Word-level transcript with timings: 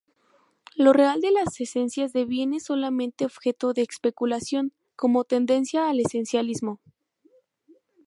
Lo 0.77 0.93
real 0.93 1.21
de 1.21 1.29
las 1.29 1.61
esencias 1.61 2.11
deviene 2.11 2.59
solamente 2.59 3.23
objeto 3.23 3.71
de 3.73 3.83
especulación, 3.83 4.73
como 4.95 5.25
tendencia 5.25 5.89
al 5.91 5.99
esencialismo. 5.99 6.79